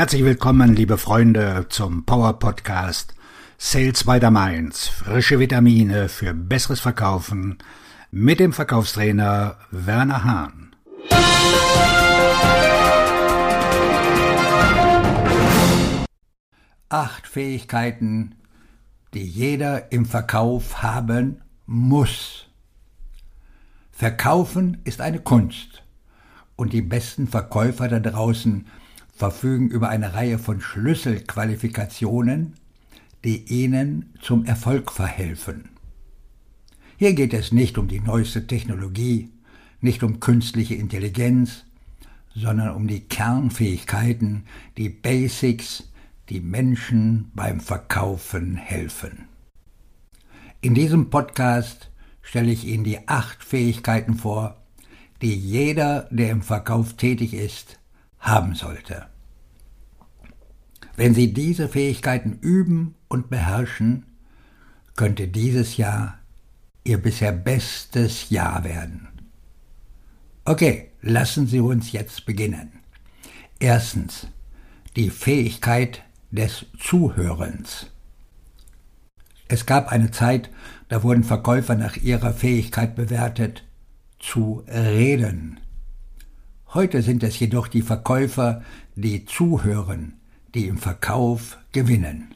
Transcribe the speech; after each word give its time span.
Herzlich 0.00 0.24
willkommen, 0.24 0.74
liebe 0.74 0.96
Freunde, 0.96 1.66
zum 1.68 2.06
Power 2.06 2.38
Podcast 2.38 3.14
Sales 3.58 4.04
by 4.04 4.18
the 4.18 4.30
Mainz. 4.30 4.88
Frische 4.88 5.38
Vitamine 5.38 6.08
für 6.08 6.32
besseres 6.32 6.80
Verkaufen 6.80 7.58
mit 8.10 8.40
dem 8.40 8.54
Verkaufstrainer 8.54 9.58
Werner 9.70 10.24
Hahn. 10.24 10.74
Acht 16.88 17.26
Fähigkeiten, 17.26 18.36
die 19.12 19.26
jeder 19.26 19.92
im 19.92 20.06
Verkauf 20.06 20.82
haben 20.82 21.42
muss. 21.66 22.46
Verkaufen 23.92 24.78
ist 24.84 25.02
eine 25.02 25.18
Kunst 25.18 25.82
und 26.56 26.72
die 26.72 26.80
besten 26.80 27.28
Verkäufer 27.28 27.88
da 27.88 28.00
draußen 28.00 28.64
verfügen 29.20 29.68
über 29.68 29.90
eine 29.90 30.14
Reihe 30.14 30.38
von 30.38 30.62
Schlüsselqualifikationen, 30.62 32.54
die 33.22 33.44
ihnen 33.52 34.14
zum 34.22 34.46
Erfolg 34.46 34.90
verhelfen. 34.90 35.68
Hier 36.96 37.12
geht 37.12 37.34
es 37.34 37.52
nicht 37.52 37.76
um 37.76 37.86
die 37.86 38.00
neueste 38.00 38.46
Technologie, 38.46 39.28
nicht 39.82 40.02
um 40.02 40.20
künstliche 40.20 40.74
Intelligenz, 40.74 41.64
sondern 42.34 42.74
um 42.74 42.88
die 42.88 43.00
Kernfähigkeiten, 43.00 44.44
die 44.78 44.88
Basics, 44.88 45.90
die 46.30 46.40
Menschen 46.40 47.30
beim 47.34 47.60
Verkaufen 47.60 48.56
helfen. 48.56 49.26
In 50.62 50.74
diesem 50.74 51.10
Podcast 51.10 51.90
stelle 52.22 52.52
ich 52.52 52.64
Ihnen 52.66 52.84
die 52.84 53.06
acht 53.06 53.44
Fähigkeiten 53.44 54.14
vor, 54.14 54.56
die 55.20 55.34
jeder, 55.34 56.08
der 56.10 56.30
im 56.30 56.40
Verkauf 56.40 56.94
tätig 56.94 57.34
ist, 57.34 57.79
haben 58.20 58.54
sollte. 58.54 59.06
Wenn 60.96 61.14
Sie 61.14 61.32
diese 61.32 61.68
Fähigkeiten 61.68 62.38
üben 62.40 62.94
und 63.08 63.30
beherrschen, 63.30 64.06
könnte 64.96 65.28
dieses 65.28 65.76
Jahr 65.76 66.18
Ihr 66.84 66.98
bisher 66.98 67.32
bestes 67.32 68.30
Jahr 68.30 68.64
werden. 68.64 69.08
Okay, 70.44 70.90
lassen 71.02 71.46
Sie 71.46 71.60
uns 71.60 71.92
jetzt 71.92 72.24
beginnen. 72.26 72.72
Erstens, 73.58 74.26
die 74.96 75.10
Fähigkeit 75.10 76.02
des 76.30 76.66
Zuhörens. 76.78 77.86
Es 79.48 79.66
gab 79.66 79.88
eine 79.88 80.10
Zeit, 80.10 80.50
da 80.88 81.02
wurden 81.02 81.24
Verkäufer 81.24 81.74
nach 81.74 81.96
ihrer 81.96 82.32
Fähigkeit 82.32 82.94
bewertet, 82.94 83.64
zu 84.18 84.64
reden. 84.68 85.60
Heute 86.72 87.02
sind 87.02 87.24
es 87.24 87.36
jedoch 87.40 87.66
die 87.66 87.82
Verkäufer, 87.82 88.62
die 88.94 89.24
zuhören, 89.24 90.14
die 90.54 90.68
im 90.68 90.78
Verkauf 90.78 91.58
gewinnen. 91.72 92.28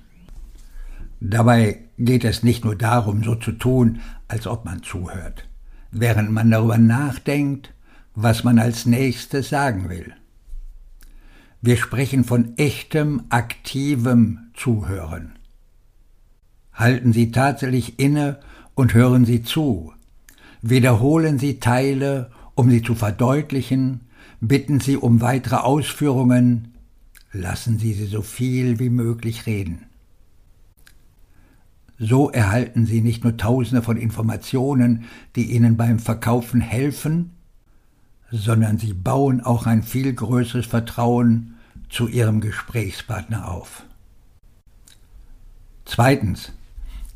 Dabei 1.21 1.79
geht 1.99 2.25
es 2.25 2.43
nicht 2.43 2.65
nur 2.65 2.75
darum, 2.75 3.23
so 3.23 3.37
zu 3.37 3.53
tun, 3.53 4.01
als 4.27 4.49
ob 4.49 4.65
man 4.65 4.83
zuhört, 4.83 5.49
während 5.93 6.33
man 6.33 6.51
darüber 6.51 6.79
nachdenkt, 6.79 7.73
was 8.17 8.43
man 8.43 8.59
als 8.59 8.87
nächstes 8.87 9.51
sagen 9.51 9.89
will. 9.89 10.13
Wir 11.63 11.77
sprechen 11.77 12.25
von 12.25 12.59
echtem, 12.59 13.23
aktivem 13.29 14.51
Zuhören. 14.55 15.33
Halten 16.73 17.13
Sie 17.13 17.31
tatsächlich 17.31 18.01
inne 18.01 18.41
und 18.75 18.95
hören 18.95 19.25
Sie 19.25 19.45
zu. 19.45 19.93
Wiederholen 20.61 21.39
Sie 21.39 21.61
Teile, 21.61 22.33
um 22.57 22.71
sie 22.71 22.83
zu 22.83 22.95
verdeutlichen, 22.95 24.01
bitten 24.49 24.81
Sie 24.81 24.97
um 24.97 25.21
weitere 25.21 25.57
Ausführungen, 25.57 26.75
lassen 27.33 27.79
Sie 27.79 27.93
sie 27.93 28.07
so 28.07 28.23
viel 28.23 28.79
wie 28.79 28.91
möglich 28.91 29.47
reden. 29.47 29.87
So 31.99 32.31
erhalten 32.31 32.87
Sie 32.87 33.01
nicht 33.01 33.23
nur 33.23 33.37
Tausende 33.37 33.83
von 33.83 33.97
Informationen, 33.97 35.05
die 35.37 35.53
Ihnen 35.53 35.77
beim 35.77 35.99
Verkaufen 35.99 36.61
helfen, 36.61 37.31
sondern 38.31 38.79
Sie 38.79 38.95
bauen 38.95 39.41
auch 39.41 39.67
ein 39.67 39.83
viel 39.83 40.13
größeres 40.13 40.67
Vertrauen 40.67 41.55
zu 41.89 42.09
Ihrem 42.09 42.41
Gesprächspartner 42.41 43.49
auf. 43.49 43.85
Zweitens, 45.85 46.53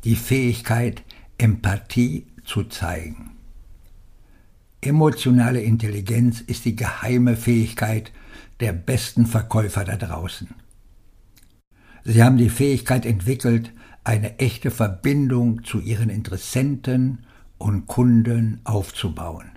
die 0.03 0.15
Fähigkeit, 0.15 1.03
Empathie 1.37 2.27
zu 2.45 2.63
zeigen. 2.63 3.31
Emotionale 4.81 5.61
Intelligenz 5.61 6.39
ist 6.39 6.63
die 6.63 6.75
geheime 6.75 7.35
Fähigkeit, 7.35 8.13
der 8.61 8.71
besten 8.71 9.25
Verkäufer 9.25 9.83
da 9.83 9.97
draußen. 9.97 10.47
Sie 12.05 12.23
haben 12.23 12.37
die 12.37 12.49
Fähigkeit 12.49 13.05
entwickelt, 13.05 13.73
eine 14.05 14.39
echte 14.39 14.71
Verbindung 14.71 15.65
zu 15.65 15.81
ihren 15.81 16.09
Interessenten 16.09 17.25
und 17.57 17.87
Kunden 17.87 18.61
aufzubauen. 18.63 19.51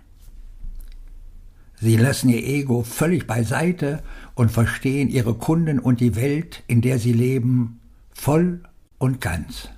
Sie 1.80 1.96
lassen 1.96 2.28
ihr 2.28 2.44
Ego 2.44 2.82
völlig 2.82 3.26
beiseite 3.26 4.02
und 4.34 4.50
verstehen 4.50 5.08
ihre 5.08 5.34
Kunden 5.34 5.78
und 5.78 6.00
die 6.00 6.16
Welt, 6.16 6.64
in 6.66 6.80
der 6.80 6.98
sie 6.98 7.12
leben, 7.12 7.80
voll 8.12 8.60
und 8.98 9.20
ganz. 9.20 9.68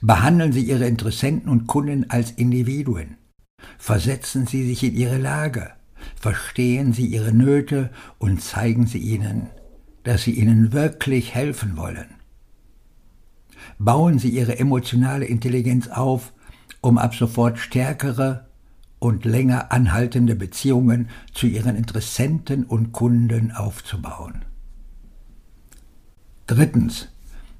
Behandeln 0.00 0.52
Sie 0.52 0.62
Ihre 0.62 0.86
Interessenten 0.86 1.48
und 1.48 1.66
Kunden 1.66 2.10
als 2.10 2.30
Individuen. 2.30 3.16
Versetzen 3.78 4.46
Sie 4.46 4.66
sich 4.66 4.82
in 4.84 4.94
ihre 4.94 5.18
Lage 5.18 5.76
verstehen 6.14 6.92
Sie 6.92 7.06
ihre 7.06 7.32
Nöte 7.32 7.90
und 8.18 8.42
zeigen 8.42 8.86
Sie 8.86 8.98
ihnen, 8.98 9.48
dass 10.04 10.24
Sie 10.24 10.32
ihnen 10.32 10.72
wirklich 10.72 11.34
helfen 11.34 11.76
wollen. 11.76 12.06
Bauen 13.78 14.18
Sie 14.18 14.30
Ihre 14.30 14.58
emotionale 14.58 15.26
Intelligenz 15.26 15.88
auf, 15.88 16.32
um 16.80 16.98
ab 16.98 17.14
sofort 17.14 17.58
stärkere 17.58 18.46
und 18.98 19.24
länger 19.24 19.72
anhaltende 19.72 20.36
Beziehungen 20.36 21.08
zu 21.32 21.46
Ihren 21.46 21.76
Interessenten 21.76 22.64
und 22.64 22.92
Kunden 22.92 23.52
aufzubauen. 23.52 24.44
Drittens. 26.46 27.08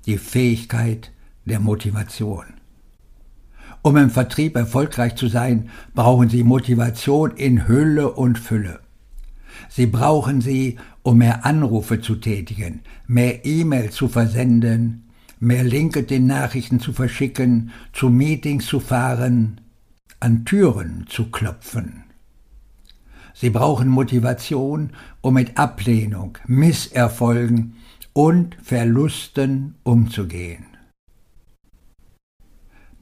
Die 0.07 0.19
Fähigkeit 0.19 1.11
der 1.47 1.61
Motivation. 1.61 2.45
Um 3.83 3.97
im 3.97 4.11
Vertrieb 4.11 4.57
erfolgreich 4.57 5.15
zu 5.17 5.29
sein, 5.29 5.71
brauchen 5.95 6.29
Sie 6.29 6.45
Motivation 6.45 7.31
in 7.37 7.67
Hülle 7.67 8.13
und 8.13 8.39
Fülle. 8.39 8.81
Sie 9.69 9.87
brauchen 9.87 10.41
sie, 10.41 10.79
um 11.03 11.19
mehr 11.19 11.45
Anrufe 11.45 12.01
zu 12.01 12.17
tätigen, 12.17 12.81
mehr 13.07 13.45
E-Mail 13.45 13.91
zu 13.91 14.09
versenden, 14.09 15.09
mehr 15.39 15.65
LinkedIn-Nachrichten 15.65 16.81
zu 16.81 16.93
verschicken, 16.93 17.71
zu 17.93 18.09
Meetings 18.09 18.67
zu 18.67 18.81
fahren, 18.81 19.61
an 20.21 20.45
Türen 20.45 21.07
zu 21.09 21.31
klopfen. 21.31 22.05
Sie 23.35 23.51
brauchen 23.51 23.89
Motivation, 23.89 24.91
um 25.21 25.35
mit 25.35 25.59
Ablehnung, 25.59 26.39
Misserfolgen 26.47 27.77
und 28.15 28.57
Verlusten 28.63 29.75
umzugehen. 29.83 30.76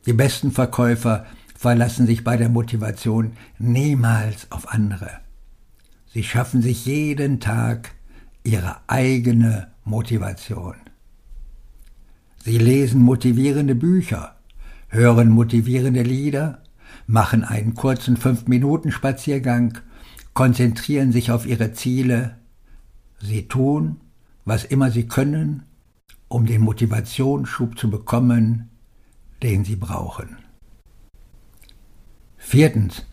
Die 0.06 0.12
besten 0.12 0.50
Verkäufer 0.50 1.26
verlassen 1.54 2.06
sich 2.06 2.24
bei 2.24 2.36
der 2.36 2.48
Motivation 2.48 3.32
niemals 3.58 4.50
auf 4.50 4.72
andere. 4.72 5.10
Sie 6.06 6.22
schaffen 6.22 6.62
sich 6.62 6.84
jeden 6.84 7.40
Tag 7.40 7.92
ihre 8.42 8.76
eigene 8.86 9.68
Motivation. 9.84 10.74
Sie 12.44 12.58
lesen 12.58 13.00
motivierende 13.00 13.74
Bücher, 13.74 14.36
hören 14.88 15.30
motivierende 15.30 16.02
Lieder, 16.02 16.62
machen 17.06 17.42
einen 17.42 17.74
kurzen 17.74 18.18
Fünf-Minuten-Spaziergang, 18.18 19.78
konzentrieren 20.34 21.12
sich 21.12 21.30
auf 21.30 21.46
ihre 21.46 21.72
Ziele. 21.72 22.36
Sie 23.20 23.48
tun, 23.48 24.00
was 24.44 24.64
immer 24.64 24.90
sie 24.90 25.08
können, 25.08 25.62
um 26.28 26.44
den 26.44 26.60
Motivationsschub 26.60 27.78
zu 27.78 27.88
bekommen, 27.88 28.68
den 29.44 29.64
sie 29.64 29.76
brauchen. 29.76 30.38
Viertens. 32.36 33.06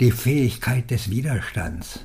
Die 0.00 0.12
Fähigkeit 0.12 0.90
des 0.90 1.10
Widerstands. 1.10 2.04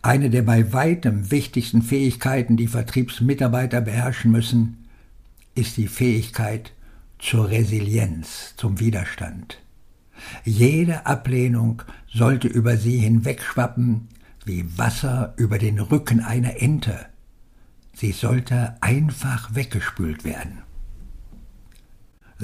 Eine 0.00 0.30
der 0.30 0.42
bei 0.42 0.72
weitem 0.72 1.30
wichtigsten 1.30 1.82
Fähigkeiten, 1.82 2.56
die 2.56 2.66
Vertriebsmitarbeiter 2.66 3.80
beherrschen 3.80 4.30
müssen, 4.30 4.88
ist 5.54 5.76
die 5.76 5.88
Fähigkeit 5.88 6.72
zur 7.18 7.50
Resilienz, 7.50 8.54
zum 8.56 8.80
Widerstand. 8.80 9.60
Jede 10.44 11.06
Ablehnung 11.06 11.82
sollte 12.12 12.48
über 12.48 12.76
sie 12.76 12.98
hinwegschwappen 12.98 14.08
wie 14.44 14.66
Wasser 14.76 15.34
über 15.36 15.58
den 15.58 15.78
Rücken 15.78 16.20
einer 16.20 16.60
Ente. 16.60 17.06
Sie 17.94 18.12
sollte 18.12 18.76
einfach 18.80 19.54
weggespült 19.54 20.24
werden. 20.24 20.62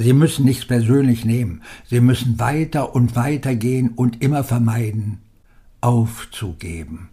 Sie 0.00 0.12
müssen 0.12 0.44
nichts 0.44 0.64
persönlich 0.64 1.24
nehmen. 1.24 1.62
Sie 1.84 1.98
müssen 1.98 2.38
weiter 2.38 2.94
und 2.94 3.16
weiter 3.16 3.56
gehen 3.56 3.88
und 3.96 4.22
immer 4.22 4.44
vermeiden, 4.44 5.18
aufzugeben. 5.80 7.08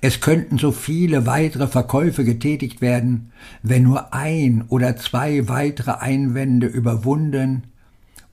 Es 0.00 0.22
könnten 0.22 0.56
so 0.56 0.72
viele 0.72 1.26
weitere 1.26 1.66
Verkäufe 1.66 2.24
getätigt 2.24 2.80
werden, 2.80 3.32
wenn 3.62 3.82
nur 3.82 4.14
ein 4.14 4.64
oder 4.68 4.96
zwei 4.96 5.46
weitere 5.46 5.90
Einwände 5.90 6.68
überwunden 6.68 7.64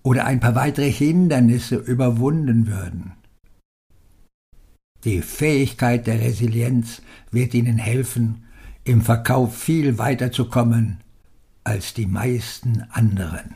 oder 0.01 0.25
ein 0.25 0.39
paar 0.39 0.55
weitere 0.55 0.89
Hindernisse 0.89 1.75
überwunden 1.75 2.67
würden. 2.67 3.11
Die 5.03 5.21
Fähigkeit 5.21 6.07
der 6.07 6.21
Resilienz 6.21 7.01
wird 7.31 7.53
Ihnen 7.53 7.79
helfen, 7.79 8.45
im 8.85 9.01
Verkauf 9.01 9.57
viel 9.57 9.97
weiterzukommen 9.97 10.99
als 11.67 11.93
die 11.93 12.05
meisten 12.05 12.85
anderen. 12.91 13.55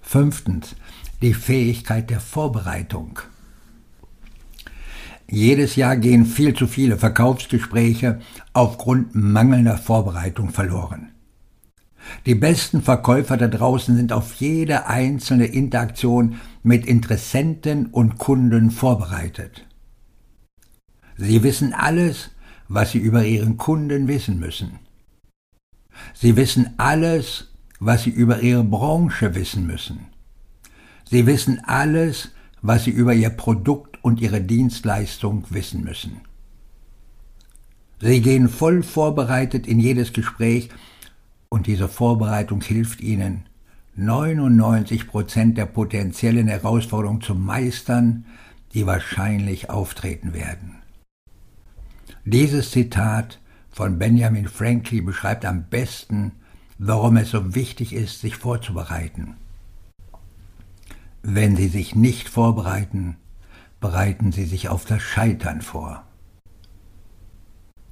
Fünftens. 0.00 0.74
Die 1.20 1.34
Fähigkeit 1.34 2.08
der 2.08 2.18
Vorbereitung. 2.18 3.18
Jedes 5.28 5.76
Jahr 5.76 5.98
gehen 5.98 6.24
viel 6.24 6.54
zu 6.54 6.66
viele 6.66 6.96
Verkaufsgespräche 6.96 8.20
aufgrund 8.54 9.14
mangelnder 9.14 9.76
Vorbereitung 9.76 10.48
verloren. 10.48 11.10
Die 12.24 12.34
besten 12.34 12.80
Verkäufer 12.80 13.36
da 13.36 13.46
draußen 13.46 13.94
sind 13.94 14.14
auf 14.14 14.36
jede 14.36 14.86
einzelne 14.86 15.44
Interaktion 15.44 16.40
mit 16.62 16.86
Interessenten 16.86 17.86
und 17.86 18.16
Kunden 18.16 18.70
vorbereitet. 18.70 19.66
Sie 21.18 21.42
wissen 21.42 21.74
alles, 21.74 22.30
was 22.68 22.92
sie 22.92 22.98
über 22.98 23.26
ihren 23.26 23.58
Kunden 23.58 24.08
wissen 24.08 24.40
müssen. 24.40 24.78
Sie 26.14 26.36
wissen 26.36 26.74
alles, 26.76 27.48
was 27.78 28.02
sie 28.02 28.10
über 28.10 28.40
ihre 28.40 28.64
Branche 28.64 29.34
wissen 29.34 29.66
müssen. 29.66 30.06
Sie 31.04 31.26
wissen 31.26 31.60
alles, 31.64 32.32
was 32.62 32.84
sie 32.84 32.90
über 32.90 33.14
ihr 33.14 33.30
Produkt 33.30 34.02
und 34.04 34.20
ihre 34.20 34.40
Dienstleistung 34.40 35.44
wissen 35.50 35.82
müssen. 35.82 36.20
Sie 38.00 38.20
gehen 38.20 38.48
voll 38.48 38.82
vorbereitet 38.82 39.66
in 39.66 39.80
jedes 39.80 40.12
Gespräch 40.12 40.70
und 41.48 41.66
diese 41.66 41.88
Vorbereitung 41.88 42.60
hilft 42.62 43.00
ihnen, 43.00 43.44
99 43.96 45.08
Prozent 45.08 45.58
der 45.58 45.66
potenziellen 45.66 46.48
Herausforderungen 46.48 47.20
zu 47.20 47.34
meistern, 47.34 48.24
die 48.72 48.86
wahrscheinlich 48.86 49.68
auftreten 49.68 50.32
werden. 50.32 50.76
Dieses 52.24 52.70
Zitat 52.70 53.40
von 53.70 53.98
Benjamin 53.98 54.48
Franklin 54.48 55.04
beschreibt 55.04 55.44
am 55.44 55.64
besten, 55.64 56.32
warum 56.78 57.16
es 57.16 57.30
so 57.30 57.54
wichtig 57.54 57.92
ist, 57.92 58.20
sich 58.20 58.36
vorzubereiten. 58.36 59.36
Wenn 61.22 61.56
Sie 61.56 61.68
sich 61.68 61.94
nicht 61.94 62.28
vorbereiten, 62.28 63.16
bereiten 63.80 64.32
Sie 64.32 64.44
sich 64.44 64.68
auf 64.68 64.84
das 64.84 65.02
Scheitern 65.02 65.60
vor. 65.60 66.04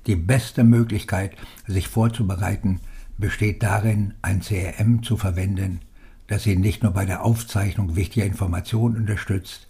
Die 0.06 0.16
beste 0.16 0.64
Möglichkeit, 0.64 1.36
sich 1.66 1.88
vorzubereiten, 1.88 2.80
besteht 3.18 3.62
darin, 3.62 4.14
ein 4.22 4.40
CRM 4.40 5.02
zu 5.02 5.16
verwenden, 5.16 5.80
das 6.26 6.44
Sie 6.44 6.56
nicht 6.56 6.82
nur 6.82 6.92
bei 6.92 7.04
der 7.04 7.24
Aufzeichnung 7.24 7.94
wichtiger 7.94 8.24
Informationen 8.24 8.96
unterstützt, 8.96 9.68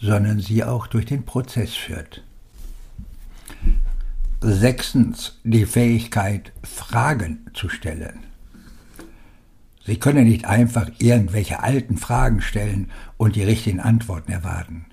sondern 0.00 0.40
Sie 0.40 0.62
auch 0.62 0.86
durch 0.86 1.06
den 1.06 1.24
Prozess 1.24 1.74
führt. 1.74 2.22
Sechstens 4.44 5.38
die 5.44 5.66
Fähigkeit, 5.66 6.52
Fragen 6.64 7.46
zu 7.54 7.68
stellen. 7.68 8.24
Sie 9.86 10.00
können 10.00 10.24
nicht 10.24 10.46
einfach 10.46 10.90
irgendwelche 10.98 11.60
alten 11.60 11.96
Fragen 11.96 12.42
stellen 12.42 12.90
und 13.16 13.36
die 13.36 13.44
richtigen 13.44 13.78
Antworten 13.78 14.32
erwarten. 14.32 14.86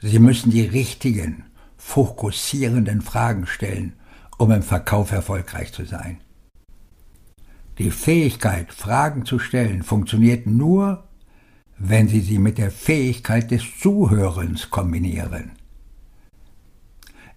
Sie 0.00 0.20
müssen 0.20 0.52
die 0.52 0.66
richtigen, 0.66 1.46
fokussierenden 1.76 3.02
Fragen 3.02 3.48
stellen, 3.48 3.94
um 4.38 4.52
im 4.52 4.62
Verkauf 4.62 5.10
erfolgreich 5.10 5.72
zu 5.72 5.84
sein. 5.84 6.18
Die 7.78 7.90
Fähigkeit, 7.90 8.72
Fragen 8.72 9.26
zu 9.26 9.40
stellen, 9.40 9.82
funktioniert 9.82 10.46
nur, 10.46 11.08
wenn 11.76 12.06
Sie 12.06 12.20
sie 12.20 12.38
mit 12.38 12.58
der 12.58 12.70
Fähigkeit 12.70 13.50
des 13.50 13.64
Zuhörens 13.80 14.70
kombinieren. 14.70 15.63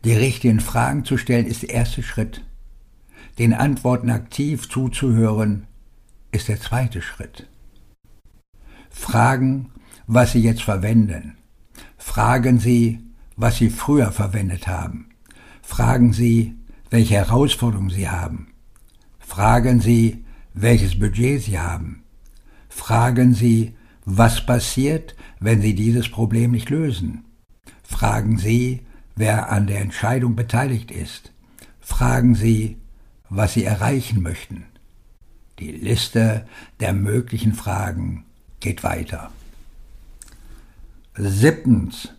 Die 0.03 0.13
richtigen 0.13 0.59
Fragen 0.59 1.05
zu 1.05 1.17
stellen 1.17 1.45
ist 1.45 1.63
der 1.63 1.71
erste 1.71 2.03
Schritt. 2.03 2.44
Den 3.39 3.53
Antworten 3.53 4.09
aktiv 4.09 4.69
zuzuhören 4.69 5.67
ist 6.31 6.47
der 6.47 6.59
zweite 6.59 7.01
Schritt. 7.01 7.47
Fragen, 8.89 9.71
was 10.07 10.31
Sie 10.31 10.41
jetzt 10.41 10.63
verwenden, 10.63 11.38
Fragen 11.97 12.57
Sie, 12.57 13.01
was 13.35 13.57
Sie 13.57 13.69
früher 13.69 14.11
verwendet 14.11 14.65
haben. 14.67 15.09
Fragen 15.61 16.13
Sie, 16.13 16.55
welche 16.89 17.15
Herausforderungen 17.15 17.89
Sie 17.89 18.09
haben. 18.09 18.47
Fragen 19.19 19.81
Sie, 19.81 20.23
welches 20.53 20.97
Budget 20.97 21.44
Sie 21.44 21.59
haben. 21.59 22.03
Fragen 22.69 23.33
Sie, 23.33 23.75
was 24.05 24.45
passiert, 24.45 25.15
wenn 25.39 25.61
Sie 25.61 25.75
dieses 25.75 26.09
Problem 26.09 26.51
nicht 26.51 26.69
lösen. 26.69 27.25
Fragen 27.83 28.38
Sie, 28.38 28.87
wer 29.18 29.52
an 29.52 29.68
der 29.68 29.81
Entscheidung 29.81 30.36
beteiligt 30.36 30.92
ist. 30.92 31.34
Fragen 31.81 32.36
Sie, 32.36 32.78
was 33.30 33.54
Sie 33.54 33.66
erreichen 33.66 34.22
möchten. 34.22 34.66
Die 35.60 35.72
Liste 35.72 36.46
der 36.80 36.94
möglichen 36.94 37.54
Fragen 37.54 38.25
geht 38.60 38.84
weiter. 38.84 39.31
Siebtens. 41.16 42.10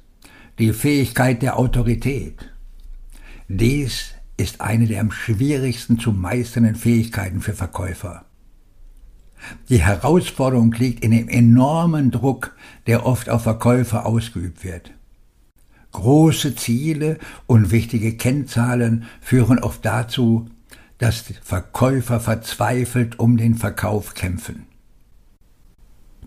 Die 0.59 0.73
Fähigkeit 0.73 1.41
der 1.41 1.57
Autorität. 1.57 2.51
Dies 3.47 4.15
ist 4.37 4.61
eine 4.61 4.87
der 4.87 5.01
am 5.01 5.13
schwierigsten 5.13 6.01
zu 6.01 6.11
meisternden 6.11 6.75
Fähigkeiten 6.75 7.41
für 7.41 7.55
Verkäufer. 7.55 8.25
Die 9.69 9.81
Herausforderung 9.81 10.73
liegt 10.73 11.05
in 11.05 11.13
dem 11.13 11.29
enormen 11.29 12.11
Druck, 12.11 12.57
der 12.89 13.07
oft 13.07 13.29
auf 13.29 13.45
Verkäufer 13.45 14.05
ausgeübt 14.05 14.65
wird. 14.65 14.91
Große 15.99 16.55
Ziele 16.55 17.19
und 17.49 17.73
wichtige 17.73 18.17
Kennzahlen 18.17 19.07
führen 19.21 19.59
oft 19.59 19.85
dazu, 19.85 20.47
dass 20.99 21.25
Verkäufer 21.43 22.21
verzweifelt 22.21 23.19
um 23.19 23.37
den 23.37 23.57
Verkauf 23.57 24.15
kämpfen. 24.15 24.67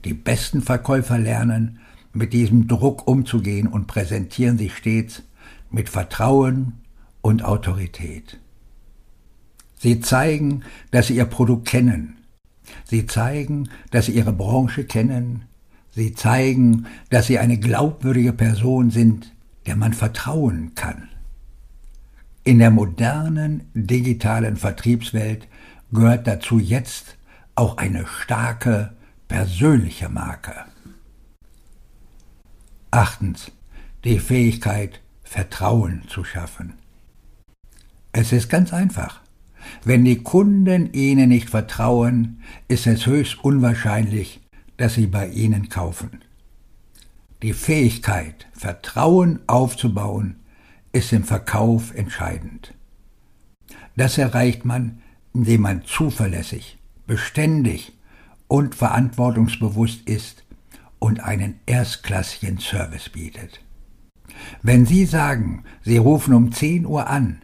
Die 0.03 0.13
besten 0.13 0.61
Verkäufer 0.61 1.17
lernen, 1.17 1.79
mit 2.11 2.33
diesem 2.33 2.67
Druck 2.67 3.07
umzugehen 3.07 3.65
und 3.65 3.87
präsentieren 3.87 4.57
sich 4.57 4.75
stets 4.75 5.23
mit 5.69 5.87
Vertrauen 5.87 6.73
und 7.21 7.45
Autorität. 7.45 8.41
Sie 9.79 10.01
zeigen, 10.01 10.65
dass 10.91 11.07
sie 11.07 11.15
ihr 11.15 11.23
Produkt 11.23 11.65
kennen. 11.65 12.17
Sie 12.83 13.05
zeigen, 13.05 13.69
dass 13.91 14.07
sie 14.07 14.17
ihre 14.17 14.33
Branche 14.33 14.83
kennen. 14.83 15.43
Sie 15.91 16.13
zeigen, 16.13 16.87
dass 17.09 17.27
sie 17.27 17.39
eine 17.39 17.57
glaubwürdige 17.57 18.33
Person 18.33 18.91
sind, 18.91 19.31
der 19.65 19.75
man 19.75 19.93
vertrauen 19.93 20.73
kann. 20.75 21.09
In 22.43 22.59
der 22.59 22.71
modernen 22.71 23.69
digitalen 23.73 24.57
Vertriebswelt 24.57 25.47
gehört 25.91 26.25
dazu 26.25 26.57
jetzt 26.57 27.17
auch 27.55 27.77
eine 27.77 28.07
starke 28.07 28.93
persönliche 29.27 30.09
Marke. 30.09 30.55
Achtens. 32.89 33.51
Die 34.03 34.17
Fähigkeit, 34.17 34.99
Vertrauen 35.23 36.01
zu 36.07 36.23
schaffen. 36.23 36.73
Es 38.11 38.33
ist 38.33 38.49
ganz 38.49 38.73
einfach. 38.73 39.21
Wenn 39.83 40.03
die 40.03 40.23
Kunden 40.23 40.91
Ihnen 40.91 41.29
nicht 41.29 41.51
vertrauen, 41.51 42.41
ist 42.67 42.87
es 42.87 43.05
höchst 43.05 43.43
unwahrscheinlich, 43.43 44.41
dass 44.77 44.95
sie 44.95 45.07
bei 45.07 45.29
Ihnen 45.29 45.69
kaufen. 45.69 46.23
Die 47.41 47.53
Fähigkeit, 47.53 48.47
Vertrauen 48.53 49.39
aufzubauen, 49.47 50.35
ist 50.91 51.11
im 51.11 51.23
Verkauf 51.23 51.95
entscheidend. 51.95 52.75
Das 53.95 54.19
erreicht 54.19 54.63
man, 54.63 55.01
indem 55.33 55.61
man 55.61 55.83
zuverlässig, 55.85 56.77
beständig 57.07 57.93
und 58.47 58.75
verantwortungsbewusst 58.75 60.07
ist 60.07 60.43
und 60.99 61.21
einen 61.21 61.59
erstklassigen 61.65 62.59
Service 62.59 63.09
bietet. 63.09 63.61
Wenn 64.61 64.85
Sie 64.85 65.05
sagen, 65.05 65.63
Sie 65.81 65.97
rufen 65.97 66.35
um 66.35 66.51
10 66.51 66.85
Uhr 66.85 67.07
an, 67.07 67.41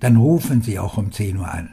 dann 0.00 0.16
rufen 0.16 0.60
Sie 0.60 0.78
auch 0.78 0.98
um 0.98 1.10
10 1.10 1.38
Uhr 1.38 1.50
an. 1.50 1.70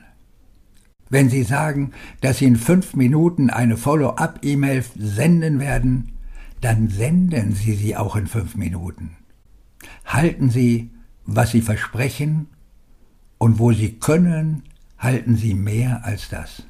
Wenn 1.09 1.29
Sie 1.29 1.43
sagen, 1.43 1.91
dass 2.21 2.37
Sie 2.37 2.45
in 2.45 2.55
fünf 2.55 2.95
Minuten 2.95 3.49
eine 3.49 3.75
Follow-up-E-Mail 3.75 4.85
senden 4.95 5.59
werden, 5.59 6.13
dann 6.61 6.89
senden 6.89 7.53
Sie 7.53 7.73
sie 7.73 7.95
auch 7.95 8.15
in 8.15 8.27
fünf 8.27 8.55
Minuten. 8.55 9.15
Halten 10.05 10.49
Sie, 10.49 10.91
was 11.25 11.51
Sie 11.51 11.61
versprechen, 11.61 12.47
und 13.37 13.57
wo 13.57 13.71
Sie 13.71 13.93
können, 13.93 14.63
halten 14.97 15.37
Sie 15.37 15.53
mehr 15.53 16.03
als 16.03 16.29
das. 16.29 16.63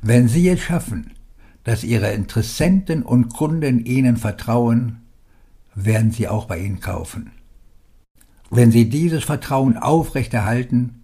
Wenn 0.00 0.28
Sie 0.28 0.48
es 0.48 0.60
schaffen, 0.60 1.12
dass 1.64 1.84
ihre 1.84 2.12
Interessenten 2.12 3.02
und 3.02 3.28
Kunden 3.28 3.84
ihnen 3.84 4.16
vertrauen, 4.16 5.02
werden 5.74 6.10
sie 6.10 6.28
auch 6.28 6.46
bei 6.46 6.58
Ihnen 6.58 6.80
kaufen. 6.80 7.30
Wenn 8.50 8.70
Sie 8.70 8.88
dieses 8.88 9.24
Vertrauen 9.24 9.76
aufrechterhalten, 9.76 11.02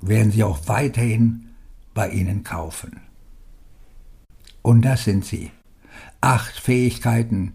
werden 0.00 0.32
sie 0.32 0.42
auch 0.42 0.66
weiterhin 0.66 1.50
bei 1.94 2.10
Ihnen 2.10 2.42
kaufen. 2.42 3.00
Und 4.62 4.82
das 4.82 5.04
sind 5.04 5.24
sie. 5.24 5.50
Acht 6.22 6.56
Fähigkeiten, 6.56 7.54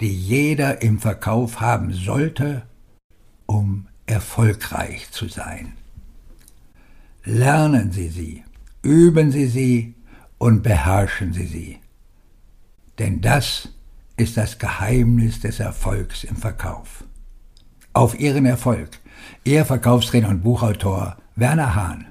die 0.00 0.12
jeder 0.12 0.82
im 0.82 0.98
Verkauf 0.98 1.60
haben 1.60 1.92
sollte, 1.94 2.66
um 3.46 3.86
erfolgreich 4.06 5.10
zu 5.12 5.28
sein. 5.28 5.74
Lernen 7.22 7.92
Sie 7.92 8.08
sie, 8.08 8.42
üben 8.82 9.30
Sie 9.30 9.46
sie 9.46 9.94
und 10.36 10.64
beherrschen 10.64 11.32
Sie 11.32 11.46
sie. 11.46 11.78
Denn 12.98 13.20
das 13.20 13.68
ist 14.16 14.36
das 14.36 14.58
Geheimnis 14.58 15.38
des 15.38 15.60
Erfolgs 15.60 16.24
im 16.24 16.34
Verkauf. 16.34 17.04
Auf 17.92 18.18
Ihren 18.18 18.46
Erfolg, 18.46 18.98
Ihr 19.44 19.64
Verkaufstrainer 19.64 20.28
und 20.28 20.42
Buchautor 20.42 21.18
Werner 21.36 21.76
Hahn. 21.76 22.06